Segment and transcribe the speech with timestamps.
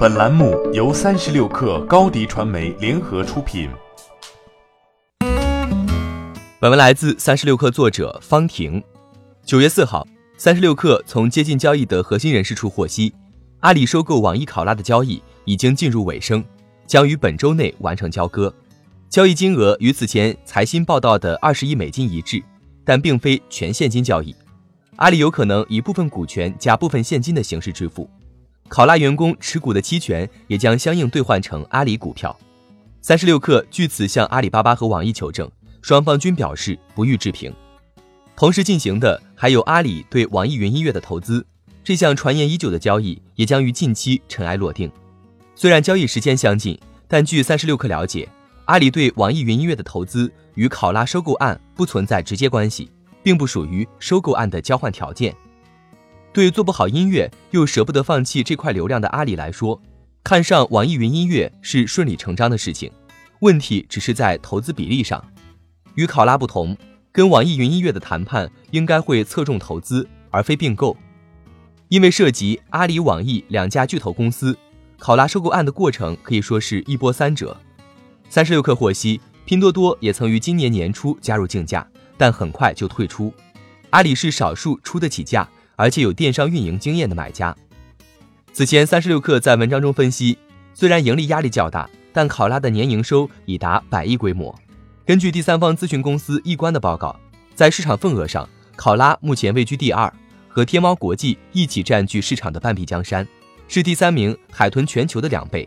[0.00, 3.68] 本栏目由三十六氪高低传媒联合出品。
[6.58, 8.82] 本文来自三十六氪作者方婷。
[9.44, 10.08] 九月四号，
[10.38, 13.12] 三十六氪从接近交易的核心人士处获悉，
[13.58, 16.42] 阿里收购网易考拉的交易已经进入尾声，
[16.86, 18.50] 将于本周内完成交割。
[19.10, 22.42] 交易金额与此前财新报道的二十亿美金一致，
[22.86, 24.34] 但并非全现金交易。
[24.96, 28.08] 阿里有可能以部分股权加部分现金的形式支付，
[28.70, 32.34] 考拉员工持股的期权也将相应兑换成阿里股票。
[33.02, 35.50] 三十六氪据此向阿里巴巴和网易求证，
[35.82, 37.52] 双方均表示不予置评。
[38.36, 41.44] 同时进行的还有阿里对网易云音乐的投资，
[41.82, 44.88] 这项传言已久的交易也将于近期尘埃落定。
[45.56, 48.28] 虽然交易时间相近，但据三十六氪了解，
[48.66, 52.88] 阿里对网易云音乐的投资与考拉收购案不存在直接关系。
[53.22, 55.34] 并不属于收购案的交换条件。
[56.32, 59.80] 对做不好音乐又舍不得放弃这块流量的阿里来说，
[60.22, 62.90] 看上网易云音乐是顺理成章的事情。
[63.40, 65.24] 问题只是在投资比例上。
[65.96, 66.76] 与考拉不同，
[67.10, 70.96] 跟网易云音乐的谈判应该会侧重投资而非并购，
[71.88, 74.56] 因为涉及阿里、网易两家巨头公司，
[74.98, 77.56] 考拉收购案的过程可以说是一波三折。
[78.28, 81.84] 三十六氪获悉，拼多多也曾于今年年初加入竞价。
[82.16, 83.32] 但很快就退出。
[83.88, 85.48] 阿里是少数出得起价，
[85.80, 87.56] 而且有电商运营经验的买家。
[88.52, 90.36] 此前，三十六氪在文章中分析，
[90.74, 94.54] 虽然盈利压力较大，但考拉的年营收已达百亿规模。
[95.06, 97.18] 根据第三方咨询公司易观的报告，
[97.54, 100.12] 在市场份额上，考拉目前位居第二，
[100.48, 103.26] 和天猫国际一起占据市场的半壁江山，
[103.66, 105.66] 是第三名海豚全球的两倍。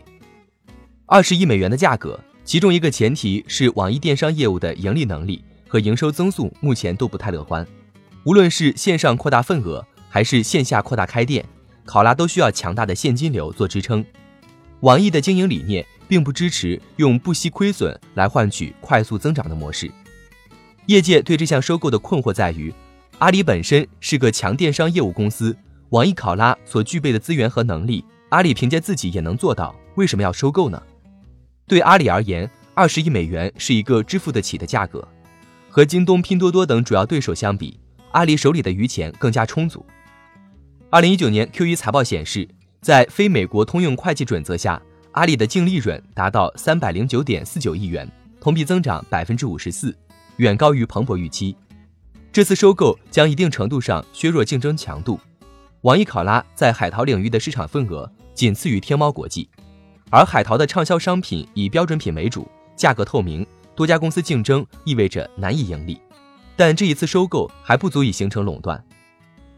[1.06, 5.44] 二十亿美元的价格，其中一个前提是网易电商业务的盈利能力。
[5.66, 7.66] 和营收增速目前都不太乐观，
[8.22, 11.44] 无论是线上扩大份额，还是线下扩大开店，
[11.84, 14.06] 考拉都需要强大的现金流做支撑。
[14.78, 19.90] 网易的经营理念并不支持用不惜亏损来换取快速增长的模式。
[20.86, 22.72] 业界对这项收购的困惑在于，
[23.18, 25.56] 阿里本身是个强电商业务公司，
[25.88, 30.80] 网易考拉所具备的资源和能力，阿里凭借自己也能做到，为什么要收购呢？
[31.66, 35.04] 对阿里而言，二十亿美元是一个支付得起的价格。
[35.68, 37.80] 和京东、拼多多等主要对手相比，
[38.12, 39.84] 阿里手里的余钱更加充足。
[40.90, 42.48] 二零一九年 Q 一财报显示，
[42.80, 44.80] 在非美国通用会计准则下，
[45.12, 48.08] 阿里的净利润达到三百零九点四九亿元，
[48.40, 49.96] 同比增长百分之五十四，
[50.36, 51.56] 远高于彭博预期。
[52.32, 55.18] 这次收购将一定程度上削弱竞争强度。
[55.82, 59.48] 网易考拉在海淘领域的市场份额仅次于天猫国际，
[60.10, 63.44] 而海淘的畅销商品以标准品为主，价格透明。
[63.74, 66.00] 多家公司竞争意味着难以盈利，
[66.54, 68.80] 但这一次收购还不足以形成垄断。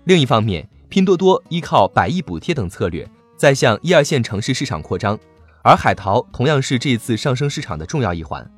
[0.04, 5.18] 另一方面，拼多多依靠百亿补贴等策略在向一二线城市市场扩张，
[5.62, 8.48] 而海淘同样是这一次上升市场的重要一环。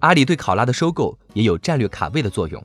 [0.00, 2.64] 阿里对考拉的收购也有战略卡位的作用。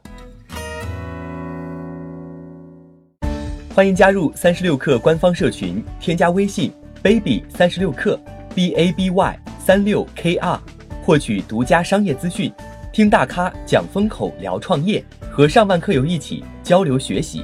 [3.75, 6.71] 欢迎加入三十六氪官方社群，添加微信
[7.01, 8.17] baby 三十六氪
[8.55, 10.59] b a b y 三六 k r。
[11.03, 12.53] 获取独家商业资讯，
[12.93, 17.43] 听大咖讲风口，聊创业，和上万客友一起交流学习。